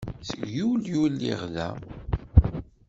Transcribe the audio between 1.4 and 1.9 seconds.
da.